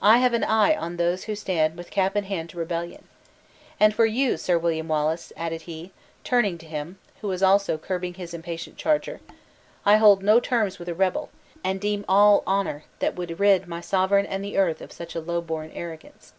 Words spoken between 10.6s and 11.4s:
with a rebel;